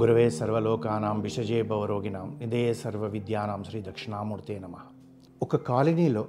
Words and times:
గురవే 0.00 0.30
సర్వలోకానాం 0.30 1.20
విషజే 1.20 1.62
భవరోగినాం 1.62 2.38
ఇదే 2.42 2.74
సర్వ 2.74 3.06
విద్యానాం 3.06 3.64
శ్రీ 3.64 3.82
దక్షిణామూర్తే 3.82 4.58
నమ. 4.58 4.74
ఒక 5.42 5.56
కాలనీలో 5.56 6.26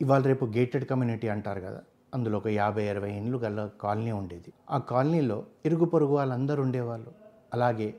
ఇవాళ 0.00 0.22
రేపు 0.22 0.44
గేటెడ్ 0.44 0.84
కమ్యూనిటీ 0.84 1.28
అంటారు 1.28 1.60
కదా 1.60 1.80
అందులో 2.14 2.38
ఒక 2.38 2.46
యాభై 2.46 2.88
అరవై 2.88 3.10
ఇండ్లు 3.10 3.38
గల 3.38 3.68
కాలనీ 3.80 4.10
ఉండేది. 4.10 4.52
ఆ 4.70 4.78
కాలనీలో 4.78 5.42
ఇరుగు 5.66 5.84
పొరుగు 5.84 6.14
వాళ్ళందరూ 6.14 6.62
ఉండేవాళ్ళు. 6.62 7.06
అలాగే 7.54 7.94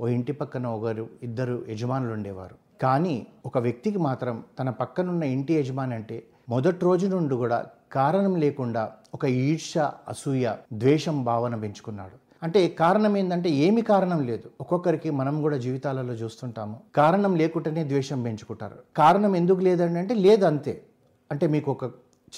ఓ 0.00 0.08
ఇంటి 0.08 0.32
పక్కన 0.32 0.66
ఒకరు 0.66 1.08
ఇద్దరు 1.22 1.64
యజమానులు 1.68 2.12
ఉండేవారు. 2.12 2.54
కానీ 2.82 3.26
ఒక 3.46 3.58
వ్యక్తికి 3.58 3.98
మాత్రం 3.98 4.44
తన 4.58 4.70
పక్కనున్న 4.70 5.22
ఇంటి 5.22 5.54
యజమాని 5.54 5.94
అంటే 5.94 6.22
మొదటి 6.48 6.84
రోజు 6.84 7.06
నుండి 7.06 7.34
కూడా 7.34 7.66
కారణం 7.92 8.36
లేకుండా 8.36 8.92
ఒక 9.14 9.24
ఈర్ష 9.24 9.78
అసూయ 9.78 10.52
ద్వేషం 10.72 11.24
భావన 11.24 11.54
పెంచుకున్నాడు. 11.54 12.27
అంటే 12.42 12.68
కారణం 12.68 13.16
ఏంటంటే 13.16 13.50
ఏమి 13.50 13.82
కారణం 13.82 14.26
లేదు. 14.26 14.50
ఒక్కొక్కరికి 14.60 15.10
మనం 15.10 15.42
కూడా 15.42 15.56
జీవితాలలో 15.56 16.12
చూస్తుంటాము. 16.12 16.80
కారణం 16.94 17.36
లేకుండానే 17.36 17.84
ద్వేషం 17.84 18.22
పెంచుకుంటారు. 18.22 18.78
కారణం 18.96 19.36
ఎందుకు 19.36 19.60
లేదండి 19.60 19.98
అంటే 19.98 20.14
లేదు 20.14 20.44
అంతే. 20.44 20.82
అంటే 21.30 21.46
మీకు 21.46 21.70
ఒక 21.70 21.84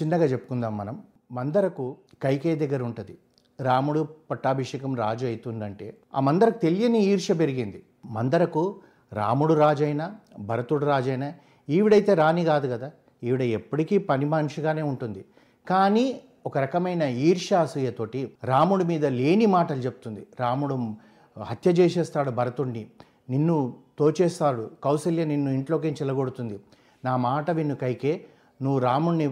చిన్నగా 0.03 0.25
చెప్పుకుందాం 0.25 0.77
మనం. 0.77 1.03
మందరకు 1.33 1.97
కైకేయి 2.23 2.57
దగ్గర 2.57 2.83
ఉంటుంది. 2.83 3.19
రాముడు 3.61 4.09
పట్టాభిషేకం 4.31 4.97
రాజు 4.97 5.27
అవుతుందంటే 5.27 5.97
ఆ 6.15 6.21
మందరకు 6.21 6.59
తెలియని 6.59 6.99
ఈర్ష్య 6.99 7.35
పెరిగింది. 7.35 7.83
మందరకు 8.07 8.77
రాముడు 9.13 9.55
రాజైనా 9.55 10.17
భరతుడు 10.39 10.87
రాజైనా 10.87 11.33
ఈవిడైతే 11.69 12.15
రాణి 12.15 12.45
కాదు 12.45 12.69
కదా. 12.69 12.91
ఈవిడ 13.25 13.43
ఎప్పటికీ 13.43 13.99
పని 13.99 14.25
మనిషిగానే 14.25 14.83
ఉంటుంది. 14.83 15.25
కానీ 15.69 16.21
ఒక 16.47 16.59
రకమైన 16.59 17.03
ఈర్ష్యాసూయతోటి 17.03 18.33
రాముడి 18.45 18.85
మీద 18.85 19.07
లేని 19.07 19.47
మాటలు 19.47 19.79
చెప్తుంది. 19.79 20.27
రాముడు 20.41 20.95
హత్య 21.43 21.71
చేసేస్తాడు 21.71 22.31
భరతుణ్ణి. 22.31 22.87
నిన్ను 23.31 23.75
తోచేస్తాడు. 23.99 24.71
కౌశల్య 24.85 25.25
నిన్ను 25.25 25.51
ఇంట్లోకి 25.51 25.89
చెలగొడుతుంది. 25.89 26.61
నా 27.05 27.17
మాట 27.17 27.51
విన్ను 27.51 27.75
కైకే 27.75 28.25
నువ్వు 28.63 28.79
రాముణ్ణి 28.79 29.27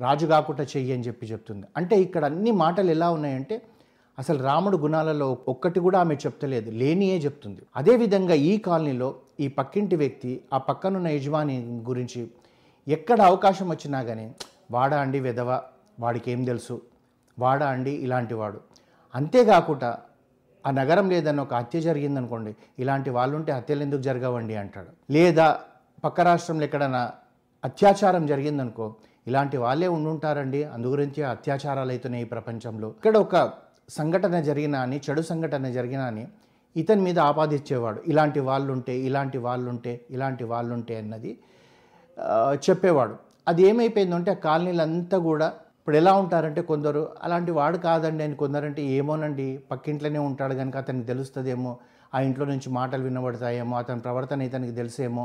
రాజు 0.00 0.26
కాకుండా 0.26 0.64
చెయ్యి 0.64 0.92
అని 0.92 1.02
చెప్పి 1.02 1.26
చెప్తుంది. 1.26 1.66
అంటే 1.76 2.00
ఇక్కడ 2.00 2.24
అన్ని 2.24 2.50
మాటలు 2.50 2.90
ఎలా 2.90 3.10
ఉన్నాయంటే 3.10 3.62
అసలు 4.18 4.42
రాముడు 4.42 4.76
గుణాలలో 4.76 5.38
ఒక్కటి 5.48 5.80
కూడా 5.80 6.00
ఆమె 6.00 6.14
చెప్తలేదు. 6.14 6.70
లేనియే 6.70 7.18
చెప్తుంది. 7.18 7.62
అదేవిధంగా 7.76 8.34
ఈ 8.34 8.58
కాలనీలో 8.58 9.14
ఈ 9.40 9.48
పక్కింటి 9.48 9.96
వ్యక్తి 9.96 10.40
ఆ 10.52 10.58
పక్కనున్న 10.58 11.08
యజమాని 11.08 11.82
గురించి 11.88 12.30
ఎక్కడ 12.88 13.20
అవకాశం 13.20 13.68
వచ్చినా 13.68 14.02
కానీ 14.02 14.34
వాడా 14.70 15.00
అండి 15.00 15.20
వెధవ 15.20 15.60
వాడికి 16.00 16.28
ఏం 16.30 16.44
తెలుసు? 16.44 16.76
వాడా 17.38 17.66
అండి 17.74 17.90
ఇలాంటివాడు. 18.06 18.60
అంతేకాకుండా 19.14 19.90
ఆ 20.66 20.70
నగరం 20.70 21.06
లేదన్న 21.10 21.40
ఒక 21.40 21.54
హత్య 21.54 21.80
జరిగిందనుకోండి 21.80 22.52
ఇలాంటి 22.78 23.10
వాళ్ళు 23.10 23.34
ఉంటే 23.36 23.52
హత్యలు 23.52 23.82
ఎందుకు 23.82 24.02
జరగవండి 24.02 24.54
అంటాడు. 24.62 25.12
లేదా 25.12 25.46
పక్క 26.04 26.20
రాష్ట్రంలో 26.20 26.64
ఎక్కడైనా 26.64 27.02
అత్యాచారం 27.64 28.24
జరిగిందనుకో 28.26 28.86
ఇలాంటి 29.26 29.56
వాళ్ళే 29.56 29.88
ఉండుంటారండి. 29.88 30.64
అందు 30.64 30.86
గురించి 30.86 31.22
అత్యాచారాలు 31.22 31.90
అవుతున్నాయి 31.90 32.24
ఈ 32.24 32.28
ప్రపంచంలో. 32.34 32.88
ఇక్కడ 32.88 33.16
ఒక 33.16 33.36
సంఘటన 33.88 34.40
జరిగినా 34.40 34.78
అని 34.80 35.00
చెడు 35.06 35.22
సంఘటన 35.22 35.70
జరిగినా 35.70 36.04
అని 36.04 36.24
ఇతని 36.76 37.02
మీద 37.02 37.18
ఆపాదించేవాడు. 37.18 38.02
ఇలాంటి 38.06 38.40
వాళ్ళుంటే 38.40 38.94
ఇలాంటి 39.08 39.38
వాళ్ళుంటే 39.38 39.92
ఇలాంటి 40.10 40.44
వాళ్ళుంటే 40.44 40.96
అన్నది 40.98 41.32
చెప్పేవాడు. 42.68 43.16
అది 43.48 43.62
ఏమైపోయిందంటే 43.62 44.30
ఆ 44.30 44.38
కాలనీలంతా 44.48 45.18
కూడా 45.18 45.48
ఇప్పుడు 45.88 46.00
ఎలా 46.00 46.12
ఉంటారంటే 46.22 46.60
కొందరు 46.70 47.02
అలాంటి 47.26 47.50
వాడు 47.58 47.78
కాదండి 47.84 48.22
అని 48.24 48.34
కొందరంటే 48.40 48.80
ఏమోనండి 48.96 49.46
పక్కింట్లోనే 49.70 50.18
ఉంటాడు 50.26 50.54
కనుక 50.58 50.76
అతనికి 50.82 51.06
తెలుస్తుందేమో 51.10 51.70
ఆ 52.14 52.18
ఇంట్లో 52.26 52.44
నుంచి 52.50 52.68
మాటలు 52.78 53.02
వినబడతాయేమో 53.06 53.74
అతని 53.82 54.02
ప్రవర్తన 54.06 54.46
ఇతనికి 54.48 54.74
తెలిసేమో 54.80 55.22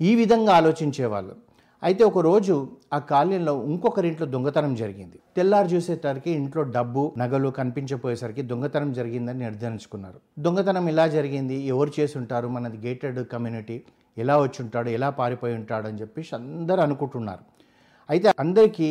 ఈ 0.00 0.12
విధంగా 0.20 0.52
ఆలోచించేవాళ్ళు. 0.60 1.34
అయితే 1.82 2.02
ఒకరోజు 2.10 2.54
ఆ 2.96 3.00
కాలనీలో 3.10 3.54
ఇంకొకరింట్లో 3.72 4.28
దొంగతనం 4.36 4.72
జరిగింది. 4.82 5.18
తెల్లారు 5.36 5.70
చూసేసరికి 5.74 6.30
ఇంట్లో 6.38 6.64
డబ్బు 6.78 7.04
నగలు 7.24 7.50
కనిపించపోయేసరికి 7.60 8.44
దొంగతనం 8.52 8.92
జరిగిందని 9.00 9.44
నిర్ధారించుకున్నారు. 9.46 10.18
దొంగతనం 10.46 10.88
ఎలా 10.94 11.06
జరిగింది 11.16 11.58
ఎవరు 11.74 11.92
చేసి 11.98 12.18
ఉంటారు 12.22 12.50
మనది 12.56 12.80
గేటెడ్ 12.88 13.22
కమ్యూనిటీ 13.34 13.78
ఎలా 14.24 14.38
వచ్చి 14.46 14.60
ఉంటాడు 14.66 14.88
ఎలా 14.98 15.10
పారిపోయి 15.20 15.56
ఉంటాడు 15.60 15.88
అని 15.92 16.00
చెప్పేసి 16.04 16.34
అందరూ 16.40 16.82
అనుకుంటున్నారు. 16.88 17.44
అయితే 18.08 18.28
అందరికీ 18.46 18.90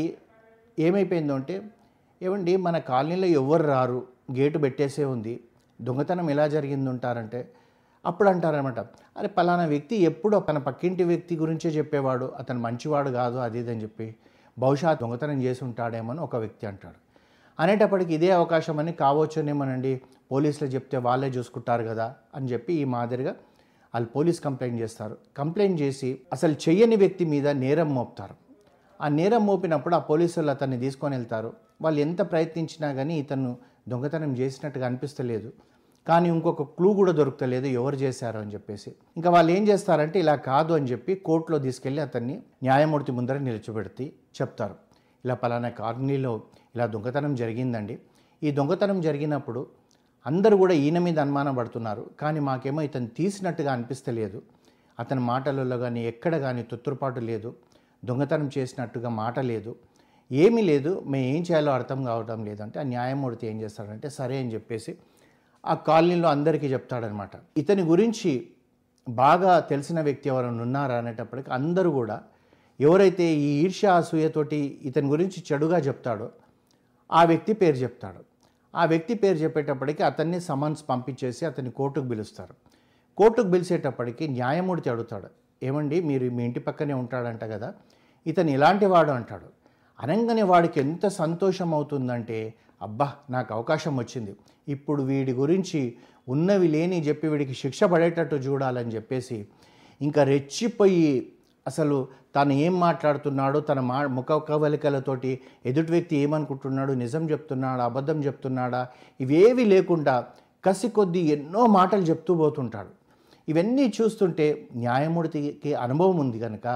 ఏమైపోయిందో 0.80 1.36
అంటే 1.36 1.56
ఏమండి 2.22 2.58
మన 2.58 2.78
కాలనీలో 2.78 3.28
ఎవరు 3.42 3.64
రారు 3.64 4.00
గేటు 4.38 4.58
పెట్టేసే 4.58 5.06
ఉంది 5.06 5.40
దొంగతనం 5.82 6.30
ఎలా 6.30 6.48
జరిగింది 6.48 6.90
ఉంటారంటే 6.90 7.52
అప్పుడు 8.06 8.30
అంటారనమాట 8.30 8.80
అరే 9.18 9.28
పలానా 9.28 9.66
వ్యక్తి 9.66 9.96
ఎప్పుడు 10.10 10.38
తన 10.40 10.58
పక్కింటి 10.58 11.04
వ్యక్తి 11.04 11.36
గురించే 11.36 11.70
చెప్పేవాడు 11.70 12.26
అతను 12.26 12.60
మంచివాడు 12.60 13.10
కాదు 13.10 13.38
అది 13.38 13.60
ఇది 13.60 13.72
అని 13.72 13.82
చెప్పి 13.82 14.16
బహుశా 14.60 14.94
దొంగతనం 14.94 15.42
చేసి 15.44 15.64
ఉంటాడేమని 15.64 16.20
ఒక 16.20 16.36
వ్యక్తి 16.36 16.68
అంటాడు. 16.68 16.98
అనేటప్పటికి 17.59 18.14
ఇదే 18.14 18.30
అవకాశం 18.32 18.80
అని 18.80 18.92
కావచ్చునేమోనండి 18.92 20.02
పోలీసులు 20.32 20.70
చెప్తే 20.70 20.98
వాళ్ళే 20.98 21.28
చూసుకుంటారు 21.28 21.84
కదా 21.84 22.16
అని 22.36 22.48
చెప్పి 22.48 22.74
ఈ 22.74 22.84
మాదిరిగా 22.84 23.36
వాళ్ళు 23.94 24.09
పోలీస్ 24.16 24.40
కంప్లైంట్ 24.40 24.80
చేస్తారు. 24.82 25.18
కంప్లైంట్ 25.38 25.82
చేసి 25.82 26.20
అసలు 26.34 26.56
చెయ్యని 26.66 26.96
వ్యక్తి 26.96 27.26
మీద 27.26 27.48
నేరం 27.48 27.96
మోపుతారు. 27.96 28.47
ఆ 29.02 29.08
నేరం 29.08 29.46
మోపినప్పుడు 29.46 29.96
ఆ 29.96 30.00
పోలీసులు 30.00 30.50
అతన్ని 30.50 30.80
తీసుకొని 30.80 31.16
వెళ్తారు. 31.16 31.53
వాళ్ళు 31.81 32.00
ఎంత 32.00 32.31
ప్రయత్నించినా 32.31 32.94
కానీ 32.94 33.19
ఇతను 33.19 33.58
దొంగతనం 33.90 34.34
చేసినట్టుగా 34.34 34.85
అనిపిస్తలేదు. 34.85 35.53
కానీ 36.08 36.30
ఇంకొక 36.30 36.63
క్లూ 36.63 36.94
కూడా 36.94 37.12
దొరుకుతలేదు 37.12 37.66
ఎవరు 37.66 37.96
చేశారు 37.96 38.38
అని 38.38 38.53
చెప్పేసి. 38.53 38.91
ఇంకా 39.18 39.30
వాళ్ళు 39.30 39.52
ఏం 39.52 39.68
చేస్తారంటే 39.68 40.19
ఇలా 40.19 40.35
కాదు 40.35 40.74
అని 40.74 40.85
చెప్పి 40.85 41.16
కోర్టులో 41.16 41.59
తీసుకెళ్ళి 41.59 42.02
అతన్ని 42.02 42.41
న్యాయమూర్తి 42.63 43.12
ముందర 43.12 43.38
నిలిచిపెడితే 43.38 44.13
చెప్తారు. 44.41 44.75
ఇలా 45.25 45.35
పలానా 45.35 45.69
కాలనీలో 45.69 46.41
ఇలా 46.75 46.85
దొంగతనం 46.85 47.35
జరిగిందండి. 47.35 48.00
ఈ 48.44 48.52
దొంగతనం 48.52 49.02
జరిగినప్పుడు 49.02 49.68
అందరూ 50.25 50.58
కూడా 50.58 50.74
ఈయన 50.74 51.00
మీద 51.00 51.19
అనుమానం 51.19 51.56
పడుతున్నారు. 51.56 52.09
కానీ 52.19 52.40
మాకేమో 52.40 52.81
ఇతను 52.81 53.08
తీసినట్టుగా 53.08 53.74
అనిపిస్తలేదు. 53.74 54.41
అతని 55.00 55.19
మాటలలో 55.19 55.78
కానీ 55.78 56.06
ఎక్కడ 56.06 56.38
కానీ 56.38 56.64
తొత్తురుపాటు 56.64 57.19
లేదు. 57.19 57.56
దొంగతనం 58.07 58.50
చేసినట్టుగా 58.57 59.09
మాట 59.09 59.40
లేదు. 59.40 59.75
ఏమీ 60.31 60.62
లేదు. 60.62 60.91
మేము 61.07 61.25
ఏం 61.25 61.41
చేయాలో 61.41 61.72
అర్థం 61.72 62.03
కావడం 62.03 62.45
లేదంటే 62.45 62.79
ఆ 62.79 62.84
న్యాయమూర్తి 62.84 63.47
ఏం 63.47 63.62
చేస్తాడంటే 63.62 64.09
సరే 64.09 64.38
అని 64.38 64.53
చెప్పేసి 64.53 64.97
ఆ 65.66 65.73
కాలనీలో 65.73 66.29
అందరికీ 66.29 66.67
చెప్తాడనమాట. 66.67 67.31
ఇతని 67.57 67.81
గురించి 67.81 68.31
బాగా 69.09 69.59
తెలిసిన 69.59 70.01
వ్యక్తి 70.01 70.29
ఎవరైనా 70.29 70.62
ఉన్నారా 70.62 70.96
అనేటప్పటికి 70.97 71.51
అందరూ 71.51 71.91
కూడా 71.91 72.17
ఎవరైతే 72.79 73.23
ఈ 73.23 73.50
ఈర్ష్య 73.63 73.88
అసూయతోటి 73.88 74.79
ఇతని 74.84 75.07
గురించి 75.07 75.44
చెడుగా 75.53 75.78
చెప్తాడో 75.78 76.28
ఆ 77.12 77.23
వ్యక్తి 77.23 77.53
పేరు 77.53 77.75
చెప్తాడు. 77.75 78.22
ఆ 78.75 78.85
వ్యక్తి 78.85 79.13
పేరు 79.13 79.38
చెప్పేటప్పటికి 79.38 80.03
అతన్ని 80.03 80.40
సమన్స్ 80.41 80.84
పంపించేసి 80.90 81.46
అతన్ని 81.46 81.72
కోర్టుకు 81.72 82.07
పిలుస్తారు. 82.07 82.53
కోర్టుకు 83.17 83.47
పిలిచేటప్పటికి 83.47 84.28
న్యాయమూర్తి 84.28 84.90
అడుగుతాడు. 84.90 85.29
ఏమండి 85.63 86.01
మీరు 86.01 86.25
మీ 86.31 86.46
ఇంటి 86.46 86.59
పక్కనే 86.59 86.94
ఉంటాడంట 86.94 87.44
కదా 87.44 87.73
ఇతను 88.28 88.52
ఇలాంటి 88.52 88.86
వాడు 88.86 89.12
అంటాడు. 89.12 89.50
అనగానే 90.00 90.44
వాడికి 90.52 90.78
ఎంత 90.80 91.08
సంతోషం 91.22 91.70
అవుతుందంటే 91.74 92.40
అబ్బా 92.82 93.08
నాకు 93.30 93.50
అవకాశం 93.54 93.94
వచ్చింది. 93.98 94.34
ఇప్పుడు 94.68 95.02
వీడి 95.04 95.34
గురించి 95.34 95.82
ఉన్నవి 96.28 96.68
లేని 96.68 96.98
చెప్పి 97.08 97.28
వీడికి 97.28 97.54
శిక్ష 97.54 97.84
పడేటట్టు 97.84 98.36
చూడాలని 98.36 98.92
చెప్పేసి 98.96 99.38
ఇంకా 100.02 100.24
రెచ్చిపోయి 100.24 101.10
అసలు 101.68 102.08
తను 102.36 102.54
ఏం 102.66 102.74
మాట్లాడుతున్నాడో 102.80 103.60
తన 103.60 103.80
మా 103.80 104.00
ముఖ 104.18 104.32
కవలికలతోటి 104.50 105.32
ఎదుటి 105.66 105.92
వ్యక్తి 105.92 106.16
ఏమనుకుంటున్నాడు 106.24 106.94
నిజం 107.04 107.24
చెప్తున్నాడా 107.32 107.86
అబద్ధం 107.86 108.20
చెప్తున్నాడా 108.26 108.82
ఇవేవి 109.20 109.66
లేకుండా 109.66 110.16
కసి 110.64 110.90
కొద్దీ 110.90 111.22
ఎన్నో 111.35 111.62
మాటలు 111.78 112.02
చెప్తూ 112.02 112.34
పోతుంటాడు. 112.35 112.91
ఇవన్నీ 113.47 113.94
చూస్తుంటే 114.02 114.46
న్యాయమూర్తికి 114.76 115.73
అనుభవం 115.85 116.18
ఉంది 116.20 116.40
కనుక 116.40 116.68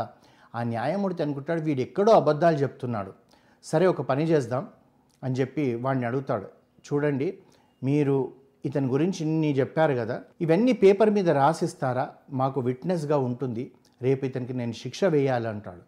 ఆ 0.56 0.64
న్యాయమూర్తి 0.64 1.24
అనుకుంటాడు 1.24 1.62
వీడు 1.62 1.82
ఎక్కడో 1.82 2.12
అబద్ధాలు 2.12 2.58
చెప్తున్నాడు. 2.58 3.14
సరే 3.64 3.88
ఒక 3.88 4.02
పని 4.02 4.24
చేద్దాం 4.24 4.68
అని 5.24 5.36
చెప్పి 5.36 5.76
వాడిని 5.76 6.06
అడుగుతాడు. 6.06 6.46
చూడండి 6.88 7.38
మీరు 7.84 8.32
ఇతని 8.66 8.88
గురించి 8.88 9.20
ఇన్ని 9.22 9.60
చెప్పారు 9.60 9.94
కదా 9.94 10.22
ఇవన్నీ 10.42 10.72
పేపర్ 10.72 11.10
మీద 11.10 11.30
రాసిస్తారా? 11.30 12.10
మాకు 12.32 12.62
విట్నెస్గా 12.62 13.18
ఉంటుంది 13.18 13.72
రేపు 14.02 14.26
ఇతనికి 14.26 14.54
నేను 14.54 14.72
శిక్ష 14.72 15.04
వేయాలంటాడు 15.06 15.82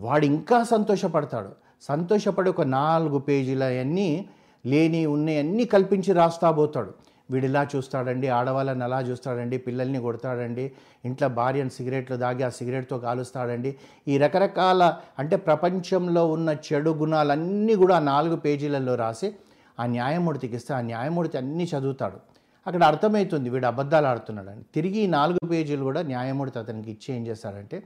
వాడు 0.00 0.26
ఇంకా 0.26 0.62
సంతోషపడతాడు. 0.62 1.52
సంతోషపడి 1.82 2.50
ఒక 2.50 2.60
నాలుగు 2.60 3.18
పేజీల 3.18 3.64
అన్నీ 3.64 4.28
లేని 4.66 5.06
ఉన్నాయన్నీ 5.06 5.64
కల్పించి 5.64 6.12
రాస్తా 6.12 6.50
పోతాడు 6.50 6.94
వీడిలా 7.30 7.62
చూస్తాడండి 7.72 8.28
ఆడవాళ్ళని 8.38 8.84
అలా 8.86 8.98
చూస్తాడండి 9.08 9.56
పిల్లల్ని 9.66 10.00
కొడతాడండి 10.06 10.64
ఇంట్లో 11.08 11.28
భార్యను 11.38 11.72
సిగరెట్లు 11.76 12.16
దాగి 12.24 12.42
ఆ 12.48 12.50
సిగరెట్తో 12.58 12.96
కాలుస్తాడండి. 13.06 13.70
ఈ 14.12 14.16
రకరకాల 14.24 14.82
అంటే 15.18 15.36
ప్రపంచంలో 15.48 16.22
ఉన్న 16.36 16.50
చెడు 16.66 16.92
గుణాలన్నీ 17.00 17.76
కూడా 17.82 17.96
ఆ 18.00 18.04
నాలుగు 18.12 18.38
పేజీలలో 18.46 18.94
రాసి 19.04 19.30
ఆ 19.78 19.86
న్యాయమూర్తికి 19.96 20.56
ఇస్తే 20.60 20.72
ఆ 20.78 20.80
న్యాయమూర్తి 20.90 21.36
అన్నీ 21.42 21.64
చదువుతాడు. 21.74 22.18
అక్కడ 22.66 22.82
అర్థమవుతుంది 22.92 23.48
వీడు 23.54 23.66
అబద్ధాలు 23.72 24.06
ఆడుతున్నాడని. 24.12 24.62
తిరిగి 24.74 24.98
ఈ 25.06 25.08
నాలుగు 25.18 25.40
పేజీలు 25.52 25.84
కూడా 25.88 26.00
న్యాయమూర్తి 26.12 26.58
అతనికి 26.62 26.90
ఇచ్చి 26.94 27.08
ఏం 27.16 27.22
చేస్తాడంటే 27.28 27.78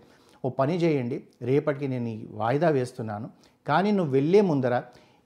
ఓ 0.44 0.48
పని 0.60 0.75
చేయండి 0.82 1.16
రేపటికి 1.48 1.87
నేను 1.94 2.08
ఈ 2.08 2.19
వాయిదా 2.40 2.69
వేస్తున్నాను 2.76 3.26
కానీ 3.66 3.90
నువ్వు 3.98 4.12
వెళ్ళే 4.19 4.40
ముందర 4.50 4.75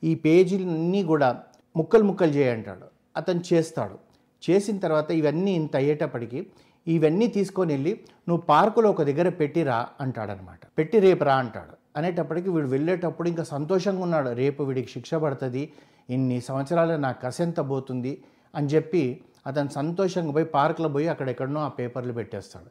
ఈ 0.03 0.13
పేజీలన్నీ 0.25 1.03
కూడా 1.11 1.29
ముక్కలు 1.77 2.05
ముక్కలు 2.09 2.33
చేయంటాడు. 2.39 2.87
అతను 3.17 3.43
చేస్తాడు. 3.53 3.99
చేసిన 4.43 4.79
తర్వాత 4.79 5.11
ఇవన్నీ 5.11 5.53
ఇంత 5.55 5.77
అయ్యేటప్పటికి 5.77 6.47
ఇవన్నీ 6.87 7.27
తీసుకొని 7.27 7.73
వెళ్ళి 7.73 8.01
నువ్వు 8.29 8.43
పార్కులో 8.47 8.91
ఒక 8.91 9.03
దగ్గర 9.03 9.29
పెట్టి 9.29 9.63
రా 9.63 9.89
అంటాడనమాట. 10.01 10.61
పెట్టి 10.79 10.99
రేపు 10.99 11.25
రా 11.25 11.35
అంటాడు. 11.35 11.99
అనేటప్పటికి 11.99 12.51
వీడు 12.51 12.67
వెళ్ళేటప్పుడు 12.67 13.29
ఇంకా 13.29 13.45
సంతోషంగా 13.45 14.03
ఉన్నాడు. 14.03 14.31
రేపు 14.31 14.63
వీడికి 14.63 14.89
శిక్ష 14.89 15.15
పడుతుంది. 15.15 15.73
ఇన్ని 16.11 16.41
సంవత్సరాలు 16.41 16.95
నా 16.97 17.13
కసెంత 17.13 17.61
పోతుంది 17.71 18.23
అని 18.55 18.67
చెప్పి 18.67 19.21
అతను 19.47 19.69
సంతోషంగా 19.69 20.33
పోయి 20.33 20.45
పార్కులో 20.45 20.89
పోయి 20.89 21.09
అక్కడెక్కడనో 21.09 21.61
ఆ 21.61 21.69
పేపర్లు 21.69 22.13
పెట్టేస్తాడు. 22.13 22.71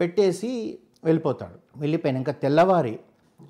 పెట్టేసి 0.00 0.78
వెళ్ళిపోతాడు. 1.04 1.58
వెళ్ళిపోయినాక 1.76 2.30
తెల్లవారి 2.30 2.98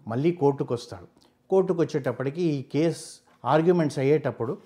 మళ్ళీ 0.06 0.32
కోర్టుకు 0.32 0.74
వస్తాడు 0.74 1.06
కోర్టుకు 1.50 1.80
వచ్చేటప్పటికి 1.82 2.42
ఈ 2.42 2.62
కేస్ 2.62 3.02
ఆర్గ్యుమెంట్స్ 3.44 3.98
అయ్యేటప్పుడు 3.98 4.58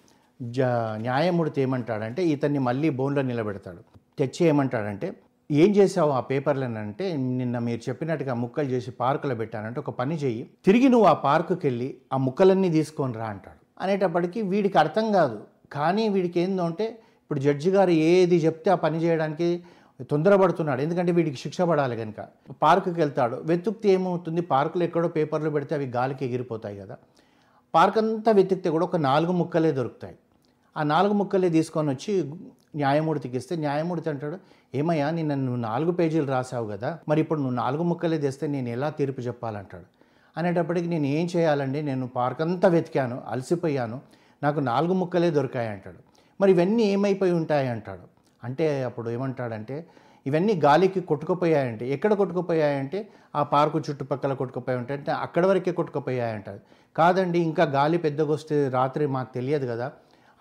జ 0.43 0.61
న్యాయమూర్తి 0.97 1.63
ఏమంటాడంటే 1.63 2.25
ఇతన్ని 2.27 2.59
మళ్ళీ 2.59 2.89
బోన్లో 2.91 3.23
నిలబెడతాడు. 3.23 3.79
తెచ్చి 4.19 4.47
ఏమంటాడంటే 4.47 5.17
ఏం 5.51 5.71
చేసావు 5.71 6.11
ఆ 6.11 6.21
పేపర్లను 6.21 6.79
అంటే 6.79 7.17
నిన్న 7.17 7.59
మీరు 7.59 7.81
చెప్పినట్టుగా 7.89 8.35
ముక్కలు 8.35 8.67
చేసి 8.67 8.91
పార్కులో 8.91 9.35
పెట్టానంటే 9.35 9.81
ఒక 9.81 9.91
పని 9.91 10.15
చెయ్యి. 10.15 10.51
తిరిగి 10.67 10.89
నువ్వు 10.89 11.07
ఆ 11.07 11.13
పార్కుకి 11.13 11.67
వెళ్ళి 11.67 11.97
ఆ 12.13 12.17
ముక్కలన్నీ 12.17 12.71
తీసుకొని 12.71 13.13
రా 13.13 13.25
అంటాడు. 13.25 13.61
అనేటప్పటికీ 13.81 14.43
వీడికి 14.43 14.79
అర్థం 14.79 15.13
కాదు. 15.13 15.39
కానీ 15.73 16.09
వీడికి 16.09 16.41
ఏందంటే 16.41 16.87
ఇప్పుడు 17.23 17.41
జడ్జి 17.41 17.71
గారు 17.71 17.91
ఏది 17.91 18.37
చెప్తే 18.37 18.71
ఆ 18.71 18.75
పని 18.75 18.99
చేయడానికి 18.99 19.63
తొందరపడుతున్నాడు. 20.11 20.81
ఎందుకంటే 20.81 21.13
వీడికి 21.13 21.37
శిక్ష 21.37 21.61
పడాలి 21.61 21.97
కనుక 21.97 22.21
పార్కుకి 22.63 23.01
వెళ్తాడు 23.01 23.37
వెతుక్తే 23.45 23.89
ఏమవుతుంది? 23.89 24.41
పార్కులో 24.41 24.85
ఎక్కడో 24.85 25.09
పేపర్లు 25.09 25.51
పెడితే 25.51 25.75
అవి 25.75 25.87
గాలికి 25.87 26.25
ఎగిరిపోతాయి 26.25 26.77
కదా. 26.77 26.97
పార్క్ 27.75 27.99
అంతా 27.99 28.33
వెతికితే 28.33 28.71
కూడా 28.71 28.85
ఒక 28.85 28.97
నాలుగు 28.97 29.33
ముక్కలే 29.33 29.73
దొరుకుతాయి. 29.73 30.17
ఆ 30.77 30.83
నాలుగు 30.83 31.15
ముక్కలే 31.15 31.49
తీసుకొని 31.49 31.89
వచ్చి 31.89 32.13
న్యాయమూర్తికి 32.77 33.37
ఇస్తే 33.37 33.57
న్యాయమూర్తి 33.57 34.09
అంటాడు 34.11 34.39
ఏమయ్యా 34.75 35.11
నిన్న 35.11 35.35
నువ్వు 35.35 35.61
నాలుగు 35.61 35.93
పేజీలు 35.93 36.27
రాసావు 36.27 36.67
కదా 36.67 36.99
మరి 37.09 37.21
ఇప్పుడు 37.21 37.41
నువ్వు 37.41 37.57
నాలుగు 37.57 37.83
ముక్కలే 37.83 38.19
తెస్తే 38.19 38.47
నేను 38.47 38.69
ఎలా 38.69 38.89
తీర్పు 38.91 39.21
చెప్పాలంటాడు? 39.21 39.87
అనేటప్పటికి 40.37 40.89
నేను 40.89 41.07
ఏం 41.07 41.27
చేయాలండి? 41.35 41.83
నేను 41.83 42.07
పార్క్ 42.07 42.41
అంతా 42.43 42.69
వెతికాను 42.69 43.23
అలసిపోయాను 43.27 43.99
నాకు 44.43 44.61
నాలుగు 44.61 44.95
ముక్కలే 44.95 45.31
దొరికాయి 45.31 45.69
అంటాడు. 45.69 46.01
మరి 46.41 46.51
ఇవన్నీ 46.53 46.83
ఏమైపోయి 46.95 47.33
ఉంటాయి 47.33 47.69
అంటాడు. 47.69 48.05
అంటే 48.43 48.83
అప్పుడు 48.85 49.09
ఏమంటాడంటే 49.11 49.77
ఇవన్నీ 50.27 50.55
గాలికి 50.65 51.01
కొట్టుకుపోయాయంటే 51.01 51.85
ఎక్కడ 51.89 52.13
కొట్టుకుపోయాయంటే 52.15 52.99
ఆ 53.37 53.43
పార్కు 53.43 53.79
చుట్టుపక్కల 53.79 54.33
కొట్టుకుపోయి 54.33 54.79
ఉంటాయి 54.79 54.99
అంటే 55.01 55.13
అక్కడ 55.25 55.47
వరకే 55.47 55.73
కొట్టుకుపోయాయంటాడు 55.73 56.61
కాదండి 56.97 57.39
ఇంకా 57.39 57.65
గాలి 57.75 57.99
పెద్దగా 57.99 58.31
వస్తే 58.33 58.57
రాత్రి 58.69 59.07
మాకు 59.07 59.31
తెలియదు 59.35 59.67
కదా 59.67 59.87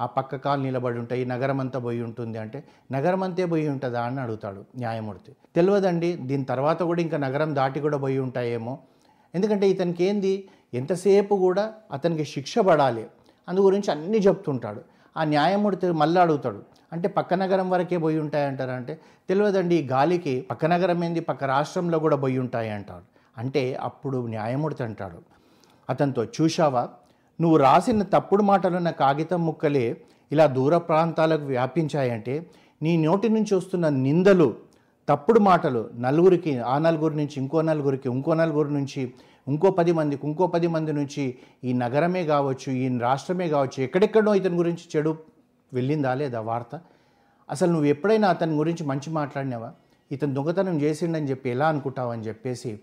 ఆ 0.02 0.06
పక్క 0.06 0.36
కాలు 0.36 0.62
నిలబడి 0.62 1.00
ఉంటాయి 1.00 1.26
నగరం 1.26 1.60
అంతా 1.60 1.80
పోయి 1.80 2.02
ఉంటుంది 2.02 2.38
అంటే 2.38 2.64
నగరం 2.92 3.24
అంతే 3.24 3.46
పోయి 3.46 3.68
ఉంటుందా 3.70 4.02
అని 4.02 4.20
అడుగుతాడు 4.20 4.66
న్యాయమూర్తి. 4.78 5.32
తెలియదండి 5.56 6.14
దీని 6.30 6.46
తర్వాత 6.46 6.84
కూడా 6.84 7.02
ఇంకా 7.02 7.18
నగరం 7.18 7.56
దాటి 7.56 7.80
కూడా 7.80 7.98
పోయి 7.98 8.20
ఉంటాయేమో. 8.20 8.80
ఎందుకంటే 9.36 9.70
ఇతనికి 9.70 10.04
ఏంది? 10.04 10.50
ఎంతసేపు 10.74 11.36
కూడా 11.36 11.74
అతనికి 11.92 12.26
శిక్ష 12.26 12.60
పడాలి. 12.60 13.08
అందు 13.50 13.62
గురించి 13.62 13.92
అన్నీ 13.92 14.18
చెప్తుంటాడు. 14.18 14.82
ఆ 15.18 15.24
న్యాయమూర్తి 15.24 15.92
మళ్ళీ 15.92 16.22
అడుగుతాడు 16.22 16.62
అంటే 16.94 17.08
పక్క 17.08 17.34
నగరం 17.34 17.70
వరకే 17.70 17.98
పోయి 17.98 18.20
ఉంటాయంటారంటే 18.20 19.00
తెలియదండి 19.30 19.76
ఈ 19.76 19.88
గాలికి 19.88 20.34
పక్క 20.52 20.66
నగరం 20.66 21.04
ఏంది? 21.04 21.20
పక్క 21.20 21.44
రాష్ట్రంలో 21.44 22.00
కూడా 22.00 22.16
పోయి 22.16 22.40
ఉంటాయి 22.40 22.70
అంటాడు 22.70 23.06
అంటే 23.38 23.74
అప్పుడు 23.82 24.28
న్యాయమూర్తి 24.28 24.84
అంటాడు 24.84 25.20
అతనితో 25.90 26.24
చూశావా? 26.24 26.90
నువ్వు 27.40 27.58
రాసిన 27.58 28.04
తప్పుడు 28.04 28.44
మాటలున్న 28.44 28.90
కాగితం 28.90 29.46
ముక్కలే 29.46 29.86
ఇలా 30.32 30.46
దూర 30.48 30.78
ప్రాంతాలకు 30.78 31.46
వ్యాపించాయంటే 31.46 32.36
నీ 32.84 32.98
నోటి 32.98 33.30
నుంచి 33.30 33.56
వస్తున్న 33.56 33.90
నిందలు 33.90 34.56
తప్పుడు 35.08 35.40
మాటలు 35.40 35.90
నలుగురికి 35.96 36.60
ఆ 36.60 36.78
నలుగురి 36.78 37.16
నుంచి 37.16 37.36
ఇంకో 37.38 37.62
నలుగురికి 37.62 38.10
ఇంకో 38.10 38.34
నలుగురి 38.34 38.72
నుంచి 38.74 39.02
ఇంకో 39.48 39.72
పది 39.72 39.92
మందికి 39.92 40.26
ఇంకో 40.28 40.48
పది 40.48 40.68
మంది 40.68 40.94
నుంచి 40.94 41.24
ఈ 41.64 41.74
నగరమే 41.74 42.26
కావచ్చు 42.26 42.72
ఈ 42.72 42.98
రాష్ట్రమే 42.98 43.50
కావచ్చు 43.50 43.84
ఎక్కడెక్కడో 43.84 44.36
ఇతని 44.36 44.56
గురించి 44.56 44.86
చెడు 44.96 45.12
వెళ్ళిందా 45.74 46.14
లేదా 46.14 46.40
వార్త? 46.40 46.80
అసలు 47.50 47.72
నువ్వు 47.72 47.86
ఎప్పుడైనా 47.86 48.28
అతని 48.30 48.56
గురించి 48.56 48.84
మంచి 48.84 49.10
మాట్లాడినావా? 49.10 49.70
ఇతను 50.12 50.34
దొంగతనం 50.34 50.82
చేసిండని 50.82 51.30
చెప్పి 51.30 51.50
ఎలా 51.50 51.68
అనుకుంటావని 51.68 52.24
చెప్పేసి 52.24 52.80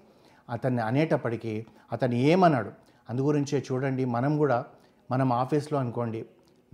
అతన్ని 0.50 0.82
అనేటప్పటికీ 0.82 1.66
అతను 1.92 2.14
ఏమన్నాడు? 2.14 2.70
అందు 3.12 3.22
గురించే 3.28 3.58
చూడండి 3.68 4.04
మనం 4.16 4.32
కూడా 4.42 4.58
మనం 5.10 5.28
ఆఫీస్లో 5.42 5.76
అనుకోండి 5.82 6.20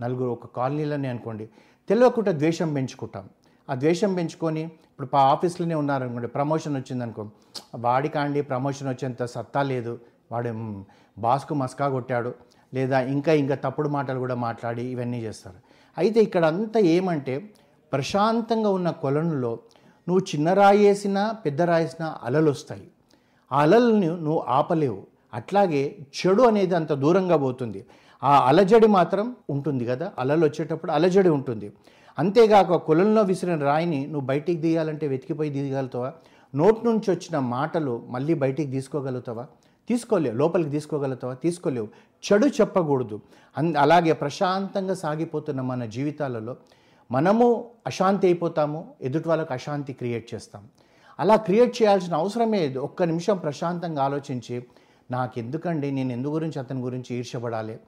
నలుగురు 0.01 0.29
ఒక 0.37 0.47
కాలనీలోనే 0.57 1.07
అనుకోండి 1.13 1.45
తెలియకుండా 1.89 2.31
ద్వేషం 2.41 2.69
పెంచుకుంటాం. 2.75 3.25
ఆ 3.69 3.73
ద్వేషం 3.81 4.11
పెంచుకొని 4.17 4.61
ఇప్పుడు 4.91 5.07
పా 5.15 5.21
ఆఫీస్లోనే 5.33 5.75
ఉన్నారనుకోండి 5.81 6.29
ప్రమోషన్ 6.35 6.75
వచ్చిందనుకో 6.79 7.23
వాడికాండి 7.85 8.39
ప్రమోషన్ 8.51 8.89
వచ్చేంత 8.91 9.23
సత్తా 9.33 9.61
లేదు 9.71 9.93
వాడు 10.31 10.51
బాస్కు 11.17 11.53
మస్కా 11.61 11.85
కొట్టాడు 11.95 12.31
లేదా 12.73 12.97
ఇంకా 13.15 13.31
ఇంకా 13.41 13.55
తప్పుడు 13.65 13.89
మాటలు 13.95 14.19
కూడా 14.23 14.35
మాట్లాడి 14.45 14.83
ఇవన్నీ 14.93 15.19
చేస్తారు. 15.25 15.59
అయితే 15.97 16.19
ఇక్కడ 16.27 16.43
అంతా 16.53 16.79
ఏమంటే 16.95 17.35
ప్రశాంతంగా 17.91 18.69
ఉన్న 18.77 18.89
కొలనులో 19.03 19.51
నువ్వు 20.07 20.21
చిన్న 20.31 20.53
రాయేసినా 20.63 21.23
పెద్ద 21.45 21.61
రాయేసినా 21.71 22.07
అలలు 22.27 22.49
వస్తాయి 22.55 22.87
ఆ 23.51 23.61
అలల్ని 23.63 24.09
నువ్వు 24.25 24.41
ఆపలేవు. 24.57 25.01
అట్లాగే 25.33 25.97
చెడు 26.19 26.43
అనేది 26.43 26.75
అంత 26.75 26.93
దూరంగా 26.93 27.37
పోతుంది. 27.37 27.85
ఆ 28.23 28.39
అలజడి 28.39 28.87
మాత్రం 28.87 29.35
ఉంటుంది 29.49 29.85
కదా 29.85 30.11
అలలు 30.19 30.45
వచ్చేటప్పుడు 30.45 30.91
అలజడి 30.91 31.29
ఉంటుంది. 31.29 31.71
అంతేగాక 32.19 32.75
కులంలో 32.75 33.21
విసిరిన 33.21 33.63
రాయిని 33.63 34.07
నువ్వు 34.07 34.25
బయటికి 34.27 34.61
తీయాలంటే 34.61 35.07
వెతికిపోయి 35.07 35.49
దిగలుగుతావా 35.49 36.13
నోట్ 36.55 36.85
నుంచి 36.85 37.11
వచ్చిన 37.11 37.39
మాటలు 37.39 38.05
మళ్ళీ 38.09 38.33
బయటికి 38.33 38.71
తీసుకోగలుగుతావా? 38.71 39.47
తీసుకోలేవు 39.89 40.35
లోపలికి 40.35 40.69
తీసుకోగలుగుతావా? 40.69 41.33
తీసుకోలేవు. 41.33 41.87
చెడు 42.31 42.45
చెప్పకూడదు. 42.45 43.19
అన్ 43.57 43.75
అలాగే 43.75 44.13
ప్రశాంతంగా 44.13 44.93
సాగిపోతున్న 44.93 45.61
మన 45.61 45.85
జీవితాలలో 45.85 46.55
మనము 47.11 47.69
అశాంతి 47.87 48.27
అయిపోతాము 48.27 48.93
ఎదుటి 49.01 49.27
వాళ్ళకు 49.27 49.53
అశాంతి 49.53 49.93
క్రియేట్ 49.93 50.33
చేస్తాం. 50.33 50.67
అలా 51.19 51.35
క్రియేట్ 51.35 51.81
చేయాల్సిన 51.81 52.13
అవసరమే 52.15 52.59
లేదు. 52.59 52.79
ఒక్క 52.79 53.03
నిమిషం 53.03 53.37
ప్రశాంతంగా 53.37 54.03
ఆలోచించి 54.03 54.65
నాకెందుకండి? 55.11 55.91
నేను 55.91 56.11
ఎందు 56.11 56.27
గురించి 56.27 56.59
అతని 56.59 56.79
గురించి 56.79 57.15
ఈర్షపడాలి 57.15 57.79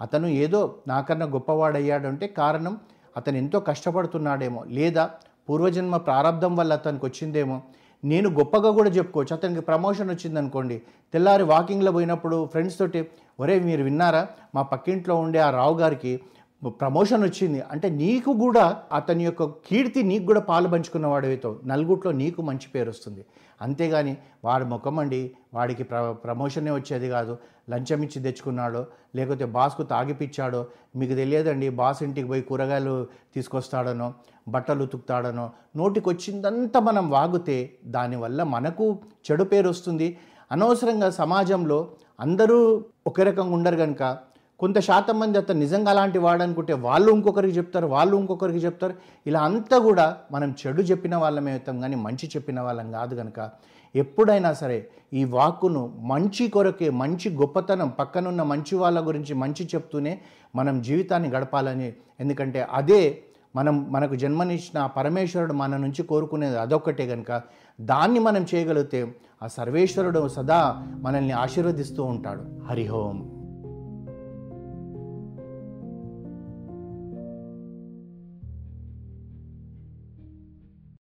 అతను 0.00 0.26
ఏదో 0.26 0.74
నాకన్నా 0.88 1.26
గొప్పవాడయ్యాడు 1.26 2.06
అంటే 2.06 2.26
కారణం 2.26 2.78
అతను 3.16 3.36
ఎంతో 3.36 3.60
కష్టపడుతున్నాడేమో. 3.60 4.64
లేదా 4.66 5.10
పూర్వజన్మ 5.48 5.96
ప్రారంధం 5.96 6.56
వల్ల 6.56 6.72
అతనికి 6.72 7.06
వచ్చిందేమో. 7.06 7.62
నేను 8.04 8.30
గొప్పగా 8.30 8.70
కూడా 8.70 8.90
చెప్పుకోవచ్చు. 8.90 9.36
అతనికి 9.36 9.60
ప్రమోషన్ 9.60 10.10
వచ్చిందనుకోండి. 10.10 10.82
తెల్లారి 11.12 11.42
వాకింగ్లో 11.42 11.92
పోయినప్పుడు 11.92 12.46
ఫ్రెండ్స్ 12.46 12.78
తోటి 12.78 13.08
ఒరే 13.40 13.58
మీరు 13.58 13.82
విన్నారా? 13.82 14.26
మా 14.54 14.62
పక్కింట్లో 14.62 15.16
ఉండే 15.16 15.38
ఆ 15.38 15.50
రావు 15.50 15.78
గారికి 15.78 16.20
ప్రమోషన్ 16.64 17.22
వచ్చింది. 17.24 17.60
అంటే 17.60 17.88
నీకు 17.88 18.32
కూడా 18.32 18.82
అతని 18.92 19.24
యొక్క 19.24 19.42
కీర్తి 19.44 20.02
నీకు 20.02 20.24
కూడా 20.26 20.40
పాలు 20.40 20.68
పంచుకున్న 20.68 21.06
వాడితో 21.06 21.60
నలుగుట్లో 21.66 22.12
నీకు 22.12 22.42
మంచి 22.42 22.68
పేరు 22.74 22.90
వస్తుంది. 22.90 23.24
అంతేగాని 23.62 24.16
వాడి 24.44 24.64
ముఖం 24.64 24.98
అండి 24.98 25.30
వాడికి 25.54 25.82
ప్ర 25.82 26.12
ప్రమోషనే 26.12 26.70
వచ్చేది 26.70 27.08
కాదు. 27.08 27.38
లంచం 27.70 28.02
ఇచ్చి 28.02 28.22
తెచ్చుకున్నాడో 28.22 28.86
లేకపోతే 29.16 29.44
బాస్కు 29.44 29.82
తాగిపిచ్చాడో 29.82 30.66
మీకు 30.96 31.14
తెలియదండి 31.14 31.68
బాస్ 31.68 32.02
ఇంటికి 32.02 32.28
పోయి 32.28 32.42
కూరగాయలు 32.42 33.06
తీసుకొస్తాడనో 33.34 34.14
బట్టలు 34.48 34.82
ఉతుకుతాడనో 34.82 35.50
నోటికొచ్చిందంతా 35.76 36.80
మనం 36.80 37.10
వాగితే 37.10 37.70
దానివల్ల 37.84 38.42
మనకు 38.42 38.98
చెడు 39.30 39.44
పేరు 39.44 39.68
వస్తుంది. 39.68 40.18
అనవసరంగా 40.52 41.10
సమాజంలో 41.10 41.90
అందరూ 42.20 42.84
ఒకే 43.06 43.22
రకంగా 43.22 43.52
ఉండరు 43.54 43.76
కనుక 43.76 44.18
కొంత 44.58 44.78
శాతం 44.78 45.20
మంది 45.20 45.38
అతను 45.38 45.58
నిజంగా 45.58 45.90
అలాంటి 45.90 46.18
వాడనుకుంటే 46.18 46.72
వాళ్ళు 46.72 47.12
ఇంకొకరికి 47.12 47.56
చెప్తారు 47.56 47.86
వాళ్ళు 47.86 48.16
ఇంకొకరికి 48.16 48.58
చెప్తారు. 48.58 48.94
ఇలా 49.26 49.40
అంతా 49.40 49.78
కూడా 49.78 50.16
మనం 50.32 50.54
చెడు 50.66 50.82
చెప్పిన 50.82 51.16
వాళ్ళమే 51.16 51.50
అవుతాం 51.50 51.80
కానీ 51.80 51.96
మంచి 51.96 52.26
చెప్పిన 52.26 52.60
వాళ్ళం 52.60 52.92
కాదు 52.92 53.14
కనుక 53.14 53.50
ఎప్పుడైనా 53.94 54.52
సరే 54.52 54.88
ఈ 55.12 55.24
వాక్కును 55.24 55.96
మంచి 56.00 56.48
కొరకే 56.48 56.90
మంచి 56.90 57.36
గొప్పతనం 57.36 57.88
పక్కనున్న 57.88 58.42
మంచి 58.42 58.76
వాళ్ళ 58.76 59.06
గురించి 59.06 59.34
మంచి 59.34 59.68
చెప్తూనే 59.74 60.20
మనం 60.54 60.82
జీవితాన్ని 60.82 61.28
గడపాలని. 61.28 61.92
ఎందుకంటే 62.20 62.66
అదే 62.72 63.22
మనం 63.56 63.92
మనకు 63.92 64.14
జన్మనిచ్చిన 64.14 64.86
పరమేశ్వరుడు 64.86 65.52
మన 65.52 65.76
నుంచి 65.76 66.02
కోరుకునేది 66.02 66.58
అదొక్కటే 66.58 67.06
కనుక 67.06 67.42
దాన్ని 67.80 68.20
మనం 68.20 68.46
చేయగలిగితే 68.54 69.14
ఆ 69.42 69.46
సర్వేశ్వరుడు 69.46 70.28
సదా 70.28 70.86
మనల్ని 71.00 71.32
ఆశీర్వదిస్తూ 71.32 72.04
ఉంటాడు. 72.04 72.64
హరిహోం 72.68 73.37